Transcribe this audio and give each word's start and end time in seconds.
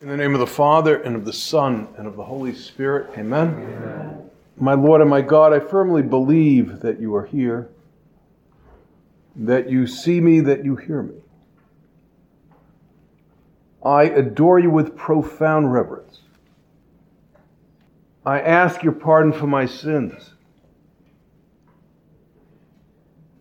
In 0.00 0.08
the 0.08 0.16
name 0.16 0.34
of 0.34 0.40
the 0.40 0.46
Father, 0.46 0.96
and 0.96 1.16
of 1.16 1.24
the 1.24 1.32
Son, 1.32 1.88
and 1.96 2.06
of 2.06 2.16
the 2.16 2.24
Holy 2.24 2.54
Spirit, 2.54 3.16
amen. 3.16 3.48
amen. 3.48 4.30
My 4.58 4.74
Lord 4.74 5.00
and 5.00 5.08
my 5.08 5.22
God, 5.22 5.54
I 5.54 5.60
firmly 5.60 6.02
believe 6.02 6.80
that 6.80 7.00
you 7.00 7.14
are 7.14 7.24
here, 7.24 7.70
that 9.36 9.70
you 9.70 9.86
see 9.86 10.20
me, 10.20 10.40
that 10.40 10.66
you 10.66 10.76
hear 10.76 11.02
me. 11.02 11.14
I 13.82 14.04
adore 14.04 14.58
you 14.58 14.68
with 14.68 14.96
profound 14.96 15.72
reverence. 15.72 16.20
I 18.26 18.40
ask 18.40 18.82
your 18.82 18.92
pardon 18.92 19.32
for 19.32 19.46
my 19.46 19.64
sins 19.64 20.34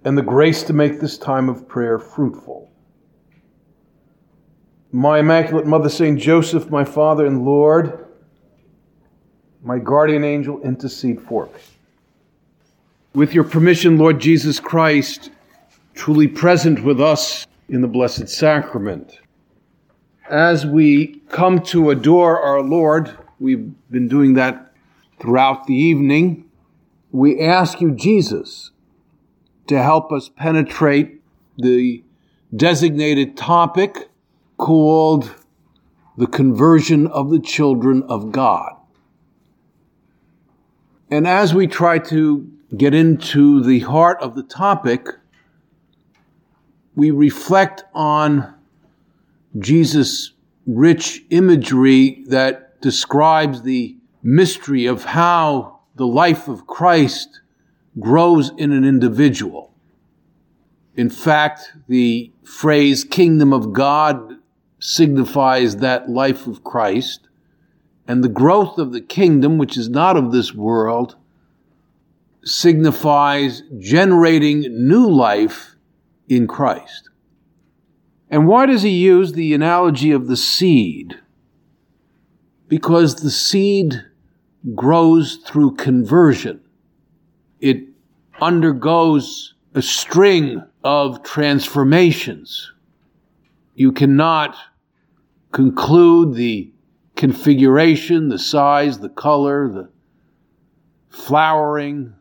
and 0.05 0.17
the 0.17 0.21
grace 0.21 0.63
to 0.63 0.73
make 0.73 1.01
this 1.01 1.17
time 1.17 1.49
of 1.49 1.67
prayer 1.67 1.99
fruitful. 1.99 2.71
My 4.95 5.19
Immaculate 5.19 5.65
Mother, 5.65 5.89
Saint 5.89 6.17
Joseph, 6.21 6.69
my 6.69 6.85
Father 6.85 7.25
and 7.25 7.43
Lord, 7.43 8.07
my 9.61 9.77
guardian 9.77 10.23
angel, 10.23 10.61
intercede 10.61 11.19
for 11.19 11.47
me. 11.47 11.59
With 13.13 13.33
your 13.33 13.43
permission, 13.43 13.97
Lord 13.97 14.21
Jesus 14.21 14.57
Christ, 14.61 15.31
truly 15.95 16.29
present 16.29 16.81
with 16.81 17.01
us 17.01 17.45
in 17.67 17.81
the 17.81 17.89
Blessed 17.89 18.29
Sacrament. 18.29 19.19
As 20.29 20.65
we 20.65 21.19
come 21.27 21.61
to 21.63 21.89
adore 21.89 22.39
our 22.39 22.61
Lord, 22.61 23.17
we've 23.37 23.73
been 23.91 24.07
doing 24.07 24.35
that 24.35 24.71
throughout 25.19 25.67
the 25.67 25.75
evening. 25.75 26.49
We 27.11 27.41
ask 27.41 27.81
you, 27.81 27.91
Jesus, 27.91 28.71
to 29.67 29.83
help 29.83 30.13
us 30.13 30.29
penetrate 30.29 31.21
the 31.57 32.01
designated 32.55 33.35
topic 33.35 34.09
called 34.57 35.33
the 36.17 36.27
conversion 36.27 37.07
of 37.07 37.29
the 37.29 37.39
children 37.39 38.03
of 38.03 38.31
God. 38.31 38.73
And 41.11 41.27
as 41.27 41.53
we 41.53 41.67
try 41.67 41.99
to 41.99 42.51
get 42.75 42.93
into 42.93 43.61
the 43.61 43.79
heart 43.79 44.21
of 44.21 44.35
the 44.35 44.43
topic, 44.43 45.07
we 46.95 47.11
reflect 47.11 47.83
on 47.93 48.55
Jesus' 49.59 50.31
rich 50.65 51.21
imagery 51.29 52.23
that 52.27 52.81
describes 52.81 53.61
the 53.61 53.97
mystery 54.23 54.85
of 54.85 55.03
how 55.03 55.79
the 55.95 56.07
life 56.07 56.47
of 56.47 56.65
Christ 56.65 57.41
grows 57.99 58.51
in 58.57 58.71
an 58.71 58.83
individual. 58.83 59.73
In 60.95 61.09
fact, 61.09 61.73
the 61.87 62.31
phrase 62.43 63.03
kingdom 63.03 63.53
of 63.53 63.73
God 63.73 64.34
signifies 64.79 65.77
that 65.77 66.09
life 66.09 66.47
of 66.47 66.63
Christ, 66.63 67.27
and 68.07 68.23
the 68.23 68.29
growth 68.29 68.77
of 68.77 68.91
the 68.91 69.01
kingdom, 69.01 69.57
which 69.57 69.77
is 69.77 69.89
not 69.89 70.17
of 70.17 70.31
this 70.31 70.53
world, 70.53 71.15
signifies 72.43 73.63
generating 73.79 74.87
new 74.87 75.09
life 75.09 75.75
in 76.29 76.47
Christ. 76.47 77.09
And 78.29 78.47
why 78.47 78.65
does 78.65 78.83
he 78.83 78.89
use 78.89 79.33
the 79.33 79.53
analogy 79.53 80.11
of 80.11 80.27
the 80.27 80.37
seed? 80.37 81.15
Because 82.67 83.15
the 83.15 83.31
seed 83.31 84.03
grows 84.75 85.37
through 85.37 85.75
conversion 85.75 86.61
it 87.59 87.83
undergoes 88.41 89.55
a 89.73 89.81
string 89.81 90.63
of 90.83 91.23
transformations. 91.23 92.71
You 93.75 93.91
cannot 93.91 94.55
conclude 95.51 96.33
the 96.33 96.71
configuration, 97.15 98.29
the 98.29 98.39
size, 98.39 98.99
the 98.99 99.09
color, 99.09 99.69
the 99.69 99.89
flowering, 101.09 102.13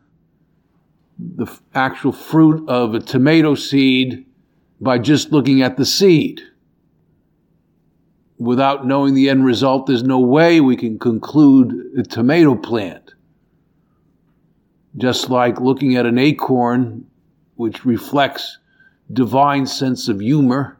the 1.17 1.47
actual 1.73 2.11
fruit 2.11 2.67
of 2.69 2.93
a 2.93 2.99
tomato 2.99 3.55
seed 3.55 4.25
by 4.79 4.99
just 4.99 5.31
looking 5.31 5.61
at 5.61 5.77
the 5.77 5.85
seed. 5.85 6.41
Without 8.37 8.85
knowing 8.85 9.15
the 9.15 9.29
end 9.29 9.45
result, 9.45 9.87
there's 9.87 10.03
no 10.03 10.19
way 10.19 10.59
we 10.59 10.75
can 10.75 10.99
conclude 10.99 11.73
a 11.97 12.03
tomato 12.03 12.55
plant 12.55 13.15
just 14.97 15.29
like 15.29 15.59
looking 15.59 15.95
at 15.95 16.05
an 16.05 16.17
acorn, 16.17 17.05
which 17.55 17.85
reflects 17.85 18.59
divine 19.11 19.65
sense 19.65 20.07
of 20.07 20.19
humor, 20.19 20.74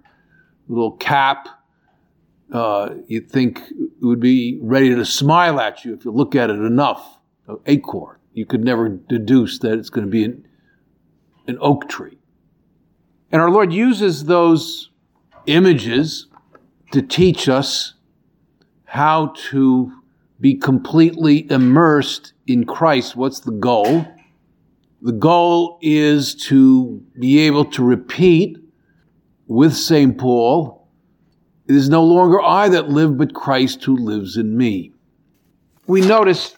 little 0.67 0.91
cap, 0.91 1.47
uh, 2.51 2.89
you'd 3.07 3.29
think 3.29 3.59
it 3.69 4.05
would 4.05 4.19
be 4.19 4.59
ready 4.61 4.93
to 4.93 5.05
smile 5.05 5.59
at 5.59 5.83
you 5.83 5.93
if 5.93 6.05
you 6.05 6.11
look 6.11 6.35
at 6.35 6.49
it 6.49 6.59
enough. 6.59 7.19
An 7.47 7.57
acorn, 7.65 8.17
you 8.33 8.45
could 8.45 8.63
never 8.63 8.89
deduce 8.89 9.59
that 9.59 9.73
it's 9.73 9.89
going 9.89 10.05
to 10.05 10.11
be 10.11 10.23
an, 10.23 10.47
an 11.47 11.57
oak 11.61 11.87
tree. 11.87 12.17
And 13.31 13.41
our 13.41 13.51
Lord 13.51 13.73
uses 13.73 14.25
those 14.25 14.89
images 15.45 16.27
to 16.91 17.01
teach 17.01 17.49
us 17.49 17.93
how 18.85 19.33
to 19.49 19.91
be 20.39 20.55
completely 20.55 21.49
immersed 21.51 22.33
in 22.47 22.65
Christ. 22.65 23.15
What's 23.15 23.39
the 23.39 23.51
goal? 23.51 24.05
The 25.01 25.11
goal 25.11 25.77
is 25.81 26.35
to 26.47 27.03
be 27.19 27.39
able 27.39 27.65
to 27.65 27.83
repeat 27.83 28.57
with 29.47 29.75
St. 29.75 30.17
Paul, 30.17 30.88
it 31.67 31.75
is 31.75 31.89
no 31.89 32.03
longer 32.03 32.41
I 32.41 32.69
that 32.69 32.89
live, 32.89 33.17
but 33.17 33.33
Christ 33.33 33.83
who 33.83 33.95
lives 33.95 34.38
in 34.38 34.57
me. 34.57 34.91
We 35.88 36.01
notice 36.01 36.56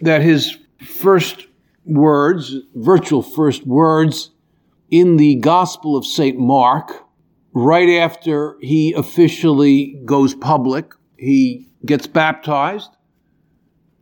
that 0.00 0.22
his 0.22 0.58
first 0.84 1.46
words, 1.84 2.56
virtual 2.74 3.22
first 3.22 3.66
words, 3.66 4.30
in 4.90 5.16
the 5.16 5.36
Gospel 5.36 5.96
of 5.96 6.04
St. 6.04 6.38
Mark, 6.38 7.04
right 7.52 7.88
after 7.88 8.56
he 8.60 8.92
officially 8.92 10.00
goes 10.04 10.34
public, 10.34 10.92
he 11.16 11.68
gets 11.84 12.06
baptized, 12.06 12.90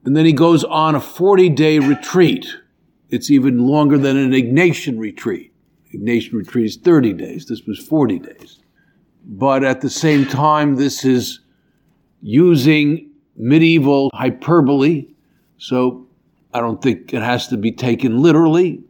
and 0.05 0.17
then 0.17 0.25
he 0.25 0.33
goes 0.33 0.65
on 0.65 0.95
a 0.95 1.01
40 1.01 1.49
day 1.51 1.79
retreat. 1.79 2.47
It's 3.09 3.31
even 3.31 3.59
longer 3.59 3.99
than 3.99 4.17
an 4.17 4.31
Ignatian 4.31 4.99
retreat. 4.99 5.50
Ignatian 5.93 6.35
retreat 6.35 6.67
is 6.67 6.77
30 6.77 7.13
days. 7.15 7.47
This 7.47 7.63
was 7.67 7.79
40 7.79 8.19
days. 8.21 8.61
But 9.25 9.65
at 9.65 9.81
the 9.81 9.91
same 9.91 10.27
time, 10.27 10.77
this 10.77 11.05
is 11.05 11.41
using 12.23 13.11
medieval 13.37 14.11
hyperbole. 14.15 15.09
So 15.59 16.07
I 16.53 16.61
don't 16.61 16.81
think 16.81 17.13
it 17.13 17.23
has 17.23 17.49
to 17.49 17.57
be 17.57 17.73
taken 17.73 18.23
literally. 18.23 18.83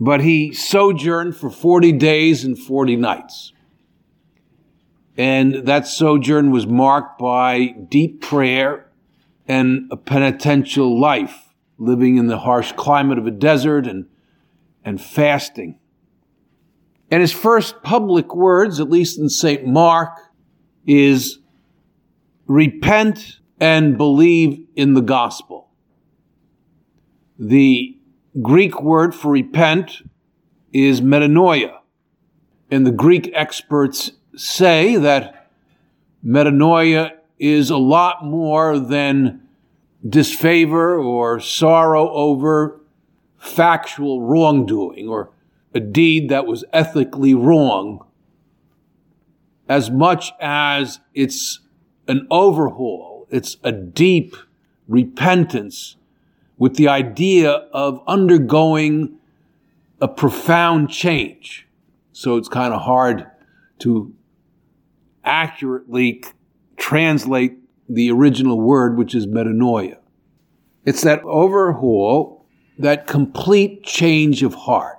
But 0.00 0.20
he 0.20 0.52
sojourned 0.52 1.36
for 1.36 1.50
40 1.50 1.92
days 1.92 2.44
and 2.44 2.58
40 2.58 2.96
nights. 2.96 3.52
And 5.16 5.66
that 5.66 5.88
sojourn 5.88 6.52
was 6.52 6.66
marked 6.66 7.18
by 7.18 7.74
deep 7.88 8.22
prayer 8.22 8.86
and 9.48 9.88
a 9.90 9.96
penitential 9.96 11.00
life, 11.00 11.48
living 11.78 12.16
in 12.16 12.28
the 12.28 12.38
harsh 12.38 12.72
climate 12.72 13.18
of 13.18 13.26
a 13.26 13.32
desert 13.32 13.86
and, 13.88 14.06
and 14.84 15.00
fasting. 15.00 15.78
And 17.10 17.20
his 17.20 17.32
first 17.32 17.82
public 17.82 18.34
words, 18.34 18.80
at 18.80 18.90
least 18.90 19.18
in 19.18 19.28
St. 19.28 19.66
Mark, 19.66 20.10
is 20.86 21.38
repent 22.46 23.38
and 23.60 23.96
believe 23.96 24.66
in 24.76 24.94
the 24.94 25.00
gospel. 25.00 25.70
The 27.38 27.96
Greek 28.42 28.82
word 28.82 29.14
for 29.14 29.30
repent 29.30 30.02
is 30.72 31.00
metanoia. 31.00 31.78
And 32.70 32.86
the 32.86 32.92
Greek 32.92 33.30
experts 33.34 34.12
say 34.36 34.96
that 34.96 35.50
metanoia 36.24 37.12
is 37.38 37.70
a 37.70 37.76
lot 37.76 38.24
more 38.24 38.78
than 38.78 39.48
disfavor 40.06 40.98
or 40.98 41.40
sorrow 41.40 42.10
over 42.10 42.80
factual 43.38 44.22
wrongdoing 44.22 45.08
or 45.08 45.30
a 45.74 45.80
deed 45.80 46.28
that 46.28 46.46
was 46.46 46.64
ethically 46.72 47.34
wrong, 47.34 48.04
as 49.68 49.90
much 49.90 50.32
as 50.40 51.00
it's 51.14 51.60
an 52.06 52.26
overhaul, 52.30 53.26
it's 53.30 53.56
a 53.62 53.72
deep 53.72 54.34
repentance 54.88 55.96
with 56.56 56.76
the 56.76 56.88
idea 56.88 57.50
of 57.50 58.02
undergoing 58.06 59.18
a 60.00 60.08
profound 60.08 60.90
change. 60.90 61.66
So 62.12 62.36
it's 62.36 62.48
kind 62.48 62.72
of 62.72 62.80
hard 62.80 63.26
to 63.80 64.14
accurately 65.24 66.24
translate 66.76 67.58
the 67.88 68.10
original 68.10 68.60
word, 68.60 68.96
which 68.96 69.14
is 69.14 69.26
metanoia. 69.26 69.98
It's 70.84 71.02
that 71.02 71.22
overhaul, 71.24 72.46
that 72.78 73.06
complete 73.06 73.82
change 73.82 74.42
of 74.42 74.54
heart. 74.54 74.97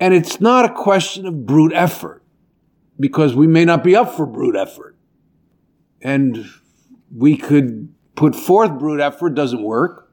And 0.00 0.14
it's 0.14 0.40
not 0.40 0.64
a 0.64 0.74
question 0.74 1.26
of 1.26 1.46
brute 1.46 1.72
effort, 1.72 2.22
because 2.98 3.34
we 3.34 3.46
may 3.46 3.64
not 3.64 3.84
be 3.84 3.94
up 3.94 4.14
for 4.16 4.26
brute 4.26 4.56
effort. 4.56 4.96
And 6.00 6.46
we 7.14 7.36
could 7.36 7.94
put 8.16 8.34
forth 8.34 8.78
brute 8.78 9.00
effort, 9.00 9.30
doesn't 9.30 9.62
work. 9.62 10.12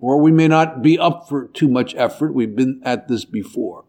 Or 0.00 0.20
we 0.20 0.32
may 0.32 0.48
not 0.48 0.82
be 0.82 0.98
up 0.98 1.28
for 1.28 1.46
too 1.48 1.68
much 1.68 1.94
effort. 1.96 2.34
We've 2.34 2.54
been 2.54 2.80
at 2.84 3.08
this 3.08 3.24
before. 3.24 3.84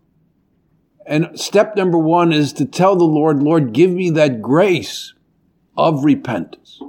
And 1.05 1.39
step 1.39 1.75
number 1.75 1.97
one 1.97 2.33
is 2.33 2.51
to 2.53 2.65
tell 2.65 2.95
the 2.95 3.03
Lord, 3.03 3.43
Lord, 3.43 3.73
give 3.73 3.91
me 3.91 4.09
that 4.11 4.41
grace 4.41 5.13
of 5.77 6.03
repentance. 6.03 6.79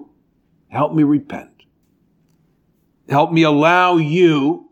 Help 0.68 0.94
me 0.94 1.02
repent. 1.02 1.50
Help 3.08 3.30
me 3.32 3.42
allow 3.42 3.96
you 3.96 4.70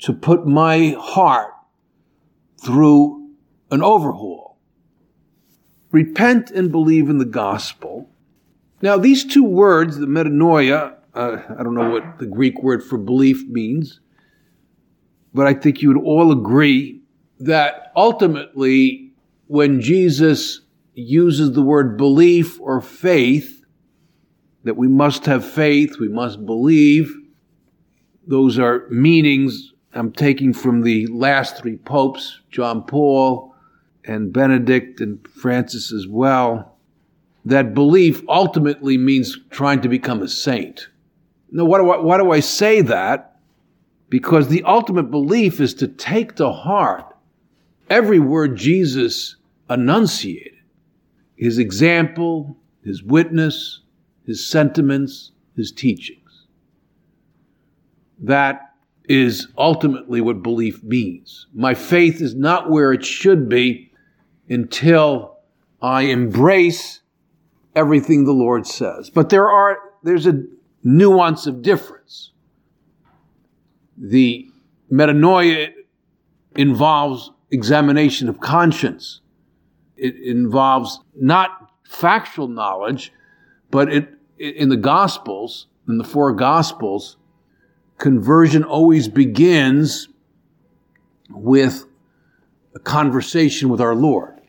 to 0.00 0.12
put 0.12 0.46
my 0.46 0.94
heart 0.98 1.52
through 2.62 3.30
an 3.70 3.82
overhaul. 3.82 4.58
Repent 5.92 6.50
and 6.50 6.70
believe 6.70 7.08
in 7.08 7.18
the 7.18 7.24
gospel. 7.24 8.10
Now, 8.82 8.98
these 8.98 9.24
two 9.24 9.44
words, 9.44 9.96
the 9.96 10.06
metanoia, 10.06 10.96
uh, 11.14 11.38
I 11.58 11.62
don't 11.62 11.74
know 11.74 11.90
what 11.90 12.18
the 12.18 12.26
Greek 12.26 12.62
word 12.62 12.84
for 12.84 12.98
belief 12.98 13.46
means, 13.48 14.00
but 15.32 15.46
I 15.46 15.54
think 15.54 15.80
you 15.80 15.88
would 15.88 16.02
all 16.02 16.32
agree 16.32 17.00
that 17.40 17.92
ultimately, 17.96 19.12
when 19.46 19.80
Jesus 19.80 20.60
uses 20.94 21.52
the 21.52 21.62
word 21.62 21.96
belief 21.96 22.60
or 22.60 22.80
faith, 22.80 23.64
that 24.64 24.76
we 24.76 24.88
must 24.88 25.26
have 25.26 25.44
faith, 25.44 25.98
we 25.98 26.08
must 26.08 26.44
believe, 26.44 27.14
those 28.26 28.58
are 28.58 28.86
meanings 28.88 29.72
I'm 29.96 30.12
taking 30.12 30.52
from 30.52 30.82
the 30.82 31.06
last 31.06 31.56
three 31.56 31.76
popes, 31.76 32.40
John 32.50 32.82
Paul 32.82 33.54
and 34.04 34.32
Benedict 34.32 35.00
and 35.00 35.26
Francis 35.26 35.92
as 35.92 36.06
well. 36.06 36.76
That 37.44 37.74
belief 37.74 38.22
ultimately 38.28 38.98
means 38.98 39.38
trying 39.50 39.80
to 39.80 39.88
become 39.88 40.22
a 40.22 40.28
saint. 40.28 40.88
Now, 41.50 41.64
why 41.64 41.78
do 41.78 41.90
I, 41.90 41.98
why 41.98 42.18
do 42.18 42.30
I 42.30 42.40
say 42.40 42.82
that? 42.82 43.38
Because 44.08 44.48
the 44.48 44.62
ultimate 44.64 45.10
belief 45.10 45.60
is 45.60 45.74
to 45.74 45.88
take 45.88 46.36
to 46.36 46.52
heart 46.52 47.16
every 47.88 48.18
word 48.18 48.56
Jesus 48.56 49.36
enunciated 49.70 50.52
his 51.36 51.58
example, 51.58 52.56
his 52.82 53.02
witness, 53.02 53.80
his 54.26 54.44
sentiments, 54.44 55.32
his 55.54 55.70
teachings. 55.70 56.46
That 58.18 58.65
is 59.08 59.48
ultimately 59.56 60.20
what 60.20 60.42
belief 60.42 60.82
means. 60.82 61.46
My 61.54 61.74
faith 61.74 62.20
is 62.20 62.34
not 62.34 62.70
where 62.70 62.92
it 62.92 63.04
should 63.04 63.48
be 63.48 63.92
until 64.48 65.38
I 65.80 66.02
embrace 66.02 67.00
everything 67.74 68.24
the 68.24 68.32
Lord 68.32 68.66
says. 68.66 69.10
But 69.10 69.28
there 69.28 69.50
are, 69.50 69.78
there's 70.02 70.26
a 70.26 70.42
nuance 70.82 71.46
of 71.46 71.62
difference. 71.62 72.32
The 73.96 74.48
metanoia 74.90 75.72
involves 76.56 77.30
examination 77.50 78.28
of 78.28 78.40
conscience. 78.40 79.20
It 79.96 80.16
involves 80.16 81.00
not 81.14 81.70
factual 81.84 82.48
knowledge, 82.48 83.12
but 83.70 83.92
it, 83.92 84.08
in 84.38 84.68
the 84.68 84.76
Gospels, 84.76 85.66
in 85.88 85.98
the 85.98 86.04
four 86.04 86.32
Gospels, 86.32 87.16
conversion 87.98 88.64
always 88.64 89.08
begins 89.08 90.08
with 91.30 91.86
a 92.74 92.78
conversation 92.78 93.68
with 93.68 93.80
our 93.80 93.94
Lord. 93.94 94.40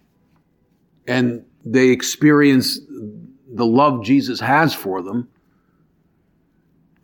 And 1.07 1.45
they 1.65 1.89
experience 1.89 2.79
the 3.49 3.65
love 3.65 4.03
Jesus 4.03 4.39
has 4.39 4.73
for 4.73 5.01
them. 5.01 5.29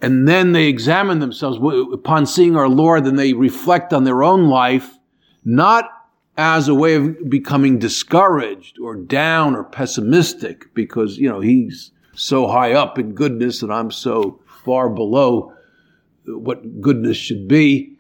And 0.02 0.28
then 0.28 0.52
they 0.52 0.68
examine 0.68 1.20
themselves 1.20 1.58
upon 1.94 2.26
seeing 2.26 2.58
our 2.58 2.68
Lord, 2.68 3.06
then 3.06 3.16
they 3.16 3.32
reflect 3.32 3.94
on 3.94 4.04
their 4.04 4.22
own 4.22 4.50
life, 4.50 4.98
not 5.46 5.86
as 6.36 6.68
a 6.68 6.76
way 6.76 6.96
of 6.96 7.30
becoming 7.30 7.80
discouraged 7.80 8.80
or 8.80 8.96
down 8.96 9.56
or 9.56 9.64
pessimistic 9.64 10.74
because, 10.74 11.18
you 11.18 11.30
know, 11.30 11.40
he's 11.40 11.92
so 12.16 12.48
high 12.48 12.74
up 12.74 13.00
in 13.00 13.14
goodness 13.14 13.62
and 13.62 13.72
I'm 13.72 13.92
so 13.92 14.42
far 14.66 14.90
below 14.90 15.54
what 16.26 16.82
goodness 16.82 17.18
should 17.18 17.48
be. 17.48 17.98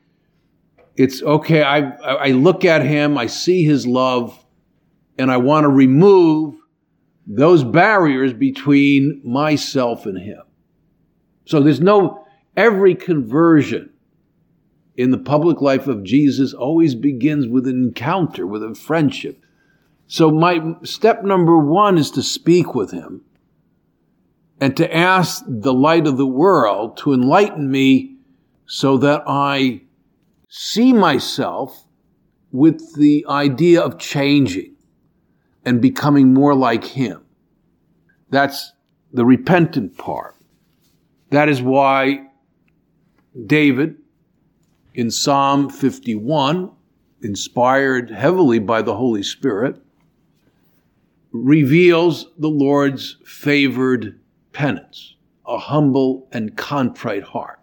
It's 0.95 1.21
okay. 1.23 1.63
I, 1.63 1.79
I 1.79 2.31
look 2.31 2.65
at 2.65 2.85
him, 2.85 3.17
I 3.17 3.27
see 3.27 3.63
his 3.63 3.87
love, 3.87 4.45
and 5.17 5.31
I 5.31 5.37
want 5.37 5.63
to 5.63 5.69
remove 5.69 6.55
those 7.25 7.63
barriers 7.63 8.33
between 8.33 9.21
myself 9.23 10.05
and 10.05 10.17
him. 10.17 10.41
So 11.45 11.61
there's 11.61 11.81
no, 11.81 12.25
every 12.55 12.95
conversion 12.95 13.91
in 14.95 15.11
the 15.11 15.17
public 15.17 15.61
life 15.61 15.87
of 15.87 16.03
Jesus 16.03 16.53
always 16.53 16.95
begins 16.95 17.47
with 17.47 17.67
an 17.67 17.83
encounter, 17.83 18.45
with 18.45 18.63
a 18.63 18.75
friendship. 18.75 19.43
So 20.07 20.29
my 20.29 20.75
step 20.83 21.23
number 21.23 21.57
one 21.57 21.97
is 21.97 22.11
to 22.11 22.21
speak 22.21 22.75
with 22.75 22.91
him 22.91 23.21
and 24.59 24.77
to 24.77 24.95
ask 24.95 25.43
the 25.47 25.73
light 25.73 26.05
of 26.05 26.17
the 26.17 26.27
world 26.27 26.97
to 26.97 27.13
enlighten 27.13 27.71
me 27.71 28.12
so 28.65 28.97
that 28.97 29.23
I 29.27 29.81
see 30.49 30.93
myself 30.93 31.85
with 32.51 32.95
the 32.95 33.25
idea 33.27 33.81
of 33.81 33.97
changing 33.97 34.75
and 35.65 35.81
becoming 35.81 36.33
more 36.33 36.55
like 36.55 36.83
him. 36.83 37.23
That's 38.29 38.73
the 39.11 39.25
repentant 39.25 39.97
part. 39.97 40.35
That 41.29 41.49
is 41.49 41.61
why 41.61 42.27
David 43.47 43.97
in 44.93 45.09
Psalm 45.09 45.69
51, 45.69 46.71
inspired 47.21 48.11
heavily 48.11 48.59
by 48.59 48.81
the 48.81 48.95
Holy 48.95 49.23
Spirit, 49.23 49.81
reveals 51.31 52.27
the 52.37 52.49
Lord's 52.49 53.17
favored 53.25 54.19
penance, 54.51 55.15
a 55.47 55.57
humble 55.57 56.27
and 56.31 56.55
contrite 56.55 57.23
heart. 57.23 57.59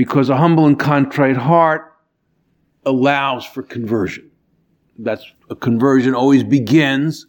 Because 0.00 0.30
a 0.30 0.36
humble 0.38 0.64
and 0.64 0.78
contrite 0.78 1.36
heart 1.36 1.94
allows 2.86 3.44
for 3.44 3.62
conversion. 3.62 4.30
That's 4.98 5.30
a 5.50 5.54
conversion 5.54 6.14
always 6.14 6.42
begins 6.42 7.26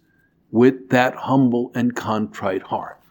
with 0.52 0.88
that 0.92 1.14
humble 1.16 1.74
and 1.76 1.94
contrite 1.94 2.62
heart. 2.62 3.02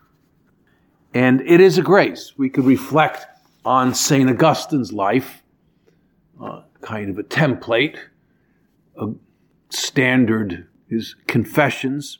And 1.12 1.42
it 1.42 1.60
is 1.60 1.76
a 1.76 1.82
grace. 1.82 2.32
We 2.38 2.48
could 2.48 2.64
reflect 2.64 3.26
on 3.62 3.92
St. 3.92 4.30
Augustine's 4.30 4.94
life, 4.94 5.42
uh, 6.42 6.62
kind 6.80 7.10
of 7.10 7.18
a 7.18 7.22
template, 7.22 7.98
a 8.96 9.08
standard, 9.68 10.68
his 10.88 11.16
confessions, 11.26 12.18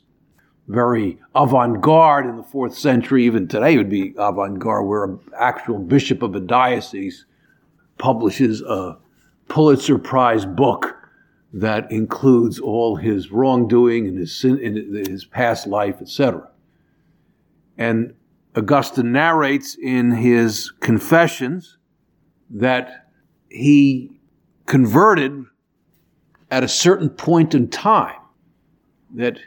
very 0.67 1.17
avant 1.33 1.81
garde 1.81 2.27
in 2.27 2.37
the 2.37 2.43
fourth 2.43 2.77
century, 2.77 3.25
even 3.25 3.47
today 3.47 3.73
it 3.73 3.77
would 3.77 3.89
be 3.89 4.13
avant 4.19 4.59
garde, 4.59 4.85
where 4.85 5.05
an 5.05 5.19
actual 5.35 5.79
bishop 5.79 6.21
of 6.21 6.35
a 6.35 6.39
diocese 6.39 7.25
publishes 7.97 8.61
a 8.61 8.97
Pulitzer 9.47 9.97
Prize 9.97 10.45
book 10.45 10.95
that 11.53 11.91
includes 11.91 12.59
all 12.59 12.95
his 12.95 13.31
wrongdoing 13.31 14.07
and 14.07 14.17
his 14.17 14.35
sin, 14.35 14.57
in 14.59 15.05
his 15.05 15.25
past 15.25 15.67
life, 15.67 16.01
etc. 16.01 16.49
And 17.77 18.13
Augustine 18.55 19.11
narrates 19.11 19.75
in 19.75 20.11
his 20.11 20.71
Confessions 20.79 21.77
that 22.49 23.07
he 23.49 24.11
converted 24.65 25.45
at 26.49 26.63
a 26.63 26.67
certain 26.67 27.09
point 27.09 27.53
in 27.53 27.69
time, 27.69 28.19
that 29.15 29.39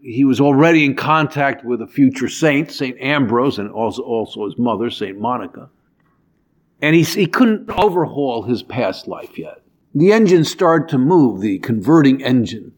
he 0.00 0.24
was 0.24 0.40
already 0.40 0.84
in 0.84 0.94
contact 0.94 1.64
with 1.64 1.82
a 1.82 1.86
future 1.86 2.28
saint, 2.28 2.70
St. 2.70 2.96
Ambrose, 3.00 3.58
and 3.58 3.70
also, 3.70 4.02
also 4.02 4.44
his 4.44 4.58
mother, 4.58 4.90
St. 4.90 5.18
Monica. 5.18 5.68
And 6.80 6.94
he, 6.94 7.02
he 7.02 7.26
couldn't 7.26 7.70
overhaul 7.70 8.42
his 8.42 8.62
past 8.62 9.08
life 9.08 9.36
yet. 9.38 9.62
The 9.94 10.12
engine 10.12 10.44
started 10.44 10.88
to 10.90 10.98
move, 10.98 11.40
the 11.40 11.58
converting 11.58 12.22
engine, 12.22 12.72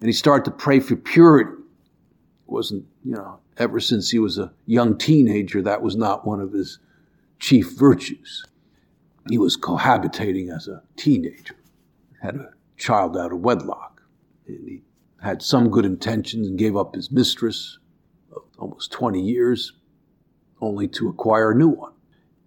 and 0.00 0.08
he 0.08 0.12
started 0.12 0.44
to 0.44 0.50
pray 0.50 0.80
for 0.80 0.94
purity. 0.94 1.50
It 1.50 2.50
wasn't, 2.52 2.84
you 3.02 3.12
know, 3.12 3.40
ever 3.56 3.80
since 3.80 4.10
he 4.10 4.18
was 4.18 4.38
a 4.38 4.52
young 4.66 4.96
teenager, 4.98 5.62
that 5.62 5.82
was 5.82 5.96
not 5.96 6.26
one 6.26 6.40
of 6.40 6.52
his 6.52 6.78
chief 7.38 7.72
virtues. 7.72 8.44
He 9.28 9.38
was 9.38 9.56
cohabitating 9.56 10.54
as 10.54 10.68
a 10.68 10.82
teenager, 10.96 11.56
had 12.22 12.36
a 12.36 12.50
child 12.76 13.16
out 13.16 13.32
of 13.32 13.40
wedlock. 13.40 14.02
And 14.46 14.68
he 14.68 14.82
had 15.22 15.42
some 15.42 15.70
good 15.70 15.86
intentions 15.86 16.46
and 16.46 16.58
gave 16.58 16.76
up 16.76 16.94
his 16.94 17.10
mistress 17.10 17.78
of 18.36 18.42
almost 18.58 18.92
20 18.92 19.20
years 19.20 19.72
only 20.60 20.86
to 20.88 21.08
acquire 21.08 21.52
a 21.52 21.54
new 21.54 21.68
one. 21.68 21.93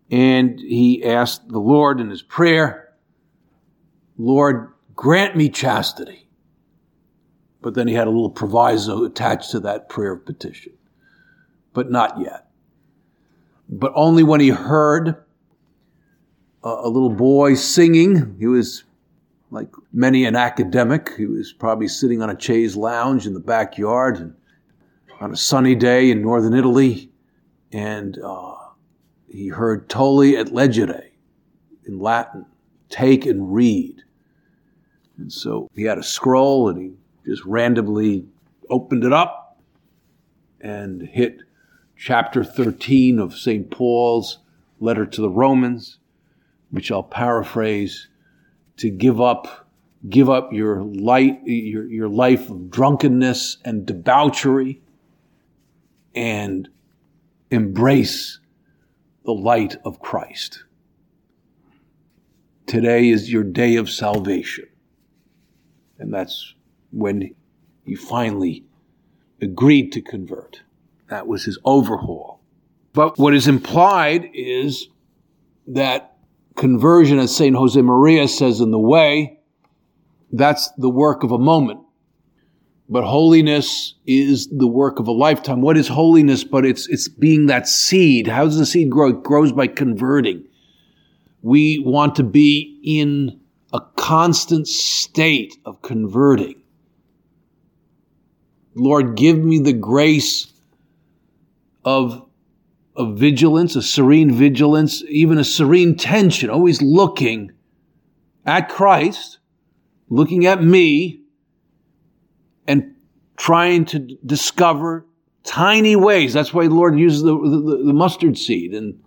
And 0.09 0.59
he 0.59 1.03
asked 1.03 1.49
the 1.49 1.59
Lord 1.59 1.99
in 1.99 2.09
his 2.09 2.21
prayer, 2.21 2.93
Lord, 4.17 4.71
grant 4.95 5.35
me 5.35 5.49
chastity. 5.49 6.27
But 7.61 7.73
then 7.73 7.87
he 7.87 7.93
had 7.93 8.07
a 8.07 8.11
little 8.11 8.29
proviso 8.29 9.03
attached 9.03 9.51
to 9.51 9.59
that 9.61 9.89
prayer 9.89 10.13
of 10.13 10.25
petition. 10.25 10.73
but 11.73 11.91
not 11.91 12.19
yet. 12.19 12.47
But 13.69 13.91
only 13.93 14.23
when 14.23 14.39
he 14.39 14.49
heard 14.49 15.15
a, 16.63 16.89
little 16.89 17.11
boy 17.11 17.53
singing, 17.53 18.35
he 18.39 18.47
was 18.47 18.83
like 19.51 19.69
many 19.93 20.25
an 20.25 20.35
academic, 20.35 21.11
he 21.15 21.27
was 21.27 21.53
probably 21.53 21.87
sitting 21.87 22.21
on 22.23 22.31
a 22.31 22.39
chaise 22.39 22.75
lounge 22.75 23.27
in 23.27 23.35
the 23.35 23.39
backyard 23.39 24.35
on 25.19 25.31
a 25.31 25.37
sunny 25.37 25.75
day 25.75 26.09
in 26.09 26.23
northern 26.23 26.55
Italy, 26.55 27.11
and 27.71 28.17
uh, 28.23 28.55
he 29.29 29.49
heard 29.49 29.89
Tolli 29.89 30.37
et 30.37 30.51
legere 30.51 31.11
in 31.85 31.99
Latin, 31.99 32.45
take 32.89 33.25
and 33.25 33.53
read. 33.53 34.03
And 35.17 35.31
so 35.31 35.69
he 35.75 35.83
had 35.83 35.97
a 35.97 36.03
scroll 36.03 36.69
and 36.69 36.81
he 36.81 36.93
just 37.25 37.43
randomly 37.45 38.25
opened 38.69 39.03
it 39.03 39.13
up 39.13 39.59
and 40.61 41.01
hit 41.01 41.39
chapter 41.95 42.43
13 42.43 43.19
of 43.19 43.35
St. 43.35 43.69
Paul's 43.71 44.39
letter 44.79 45.05
to 45.05 45.21
the 45.21 45.29
Romans, 45.29 45.97
which 46.69 46.91
I'll 46.91 47.03
paraphrase 47.03 48.07
to 48.77 48.89
give 48.89 49.19
up 49.19 49.67
give 50.07 50.29
up 50.29 50.53
your 50.53 50.83
light 50.83 51.39
your, 51.43 51.87
your 51.87 52.07
life 52.07 52.51
of 52.51 52.69
drunkenness 52.69 53.57
and 53.65 53.85
debauchery 53.85 54.79
and 56.13 56.69
embrace 57.49 58.39
the 59.27 59.33
light 59.33 59.75
of 59.83 59.99
Christ. 59.99 60.63
Today 62.65 63.09
is 63.09 63.29
your 63.29 63.43
day 63.43 63.75
of 63.75 63.89
salvation. 63.89 64.67
And 65.99 66.13
that's 66.13 66.55
when 66.93 67.35
he 67.83 67.93
finally 67.93 68.63
agreed 69.41 69.91
to 69.91 70.01
convert. 70.01 70.61
That 71.09 71.27
was 71.27 71.43
his 71.43 71.59
overhaul. 71.65 72.39
But 72.93 73.19
what 73.19 73.33
is 73.33 73.49
implied 73.49 74.29
is 74.33 74.87
that 75.67 76.15
conversion, 76.55 77.19
as 77.19 77.35
St. 77.35 77.53
Josemaria 77.53 78.29
says 78.29 78.61
in 78.61 78.71
The 78.71 78.79
Way, 78.79 79.41
that's 80.31 80.71
the 80.77 80.89
work 80.89 81.23
of 81.23 81.33
a 81.33 81.37
moment. 81.37 81.81
But 82.89 83.03
holiness 83.03 83.95
is 84.05 84.47
the 84.47 84.67
work 84.67 84.99
of 84.99 85.07
a 85.07 85.11
lifetime. 85.11 85.61
What 85.61 85.77
is 85.77 85.87
holiness? 85.87 86.43
But 86.43 86.65
it's, 86.65 86.87
it's 86.87 87.07
being 87.07 87.47
that 87.47 87.67
seed. 87.67 88.27
How 88.27 88.45
does 88.45 88.57
the 88.57 88.65
seed 88.65 88.89
grow? 88.89 89.09
It 89.09 89.23
grows 89.23 89.51
by 89.51 89.67
converting. 89.67 90.45
We 91.41 91.79
want 91.79 92.15
to 92.15 92.23
be 92.23 92.79
in 92.83 93.41
a 93.73 93.81
constant 93.97 94.67
state 94.67 95.57
of 95.65 95.81
converting. 95.81 96.61
Lord, 98.73 99.15
give 99.17 99.37
me 99.37 99.59
the 99.59 99.73
grace 99.73 100.47
of, 101.83 102.27
a 102.97 103.13
vigilance, 103.13 103.75
a 103.75 103.81
serene 103.81 104.31
vigilance, 104.31 105.03
even 105.07 105.37
a 105.37 105.43
serene 105.43 105.95
tension, 105.95 106.49
always 106.49 106.81
looking 106.81 107.51
at 108.45 108.69
Christ, 108.69 109.37
looking 110.09 110.47
at 110.47 110.63
me, 110.63 111.21
trying 113.37 113.85
to 113.85 113.99
discover 114.25 115.05
tiny 115.43 115.95
ways. 115.95 116.33
That's 116.33 116.53
why 116.53 116.67
the 116.67 116.73
Lord 116.73 116.99
uses 116.99 117.21
the, 117.21 117.33
the, 117.33 117.83
the 117.85 117.93
mustard 117.93 118.37
seed 118.37 118.73
and 118.73 119.01